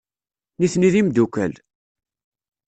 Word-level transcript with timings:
Nitni 0.59 0.89
d 0.93 0.95
imeddukal. 0.99 1.53